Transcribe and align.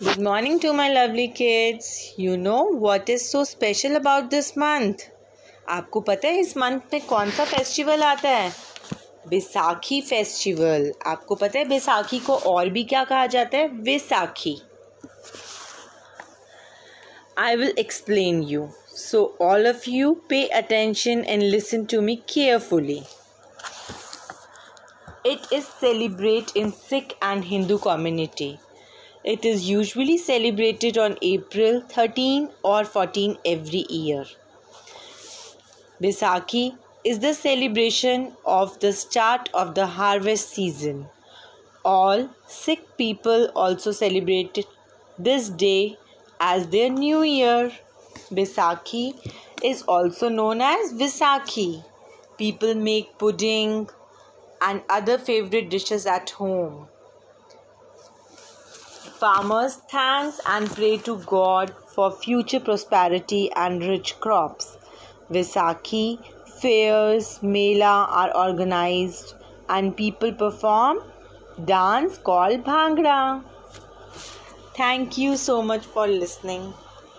Good 0.00 0.20
morning 0.20 0.58
to 0.60 0.72
my 0.72 0.88
lovely 0.92 1.28
kids. 1.28 2.12
You 2.16 2.36
know 2.36 2.62
what 2.84 3.08
is 3.08 3.28
so 3.30 3.44
special 3.44 3.96
about 3.96 4.30
this 4.30 4.56
month? 4.56 5.04
आपको 5.68 6.00
पता 6.08 6.28
है 6.28 6.40
इस 6.40 6.56
month 6.56 6.92
में 6.92 7.06
कौन 7.06 7.30
सा 7.30 7.44
फेस्टिवल 7.44 8.02
आता 8.02 8.28
है 8.28 8.52
बैसाखी 9.30 10.00
फेस्टिवल 10.08 10.92
आपको 11.06 11.34
पता 11.42 11.58
है 11.58 11.64
बैसाखी 11.68 12.18
को 12.26 12.36
और 12.52 12.68
भी 12.70 12.84
क्या 12.92 13.04
कहा 13.04 13.26
जाता 13.36 13.58
है 13.58 13.68
Vaisakhi 13.88 14.56
I 17.36 17.56
will 17.56 17.72
explain 17.76 18.42
you. 18.42 18.68
So 18.88 19.24
all 19.40 19.66
of 19.66 19.86
you 19.86 20.22
pay 20.28 20.48
attention 20.50 21.24
and 21.24 21.50
listen 21.50 21.86
to 21.94 22.00
me 22.00 22.18
carefully. 22.34 23.02
It 25.24 25.50
is 25.50 25.66
celebrated 25.66 26.54
in 26.54 26.72
Sikh 26.72 27.16
and 27.22 27.44
Hindu 27.44 27.78
community. 27.78 28.58
it 29.23 29.43
is 29.43 29.69
usually 29.69 30.17
celebrated 30.17 30.97
on 30.97 31.17
April 31.21 31.81
13 31.81 32.49
or 32.63 32.85
14 32.85 33.37
every 33.45 33.85
year. 33.89 34.25
Baisakhi 36.01 36.77
is 37.03 37.19
the 37.19 37.33
celebration 37.33 38.33
of 38.45 38.79
the 38.79 38.93
start 38.93 39.49
of 39.53 39.75
the 39.75 39.85
harvest 39.85 40.49
season. 40.49 41.07
All 41.83 42.29
Sikh 42.47 42.97
people 42.97 43.51
also 43.55 43.91
celebrate 43.91 44.65
this 45.17 45.49
day 45.49 45.97
as 46.39 46.67
their 46.67 46.89
new 46.89 47.21
year. 47.21 47.71
Baisakhi 48.31 49.15
is 49.63 49.81
also 49.83 50.29
known 50.29 50.61
as 50.61 50.93
Visakhi. 50.93 51.83
People 52.37 52.75
make 52.75 53.17
pudding 53.17 53.89
and 54.61 54.81
other 54.89 55.17
favorite 55.17 55.69
dishes 55.69 56.05
at 56.05 56.29
home. 56.29 56.87
Farmers 59.19 59.75
thanks 59.91 60.39
and 60.45 60.69
pray 60.69 60.97
to 60.97 61.17
God 61.25 61.73
for 61.87 62.09
future 62.09 62.59
prosperity 62.61 63.51
and 63.53 63.83
rich 63.83 64.17
crops. 64.21 64.77
Visakhi 65.29 66.19
fairs, 66.61 67.43
mela 67.43 68.07
are 68.09 68.31
organized 68.33 69.33
and 69.67 69.97
people 69.97 70.31
perform 70.31 71.03
dance 71.65 72.17
called 72.17 72.63
Bhangra. 72.63 73.43
Thank 74.77 75.17
you 75.17 75.35
so 75.35 75.61
much 75.61 75.85
for 75.85 76.07
listening. 76.07 76.73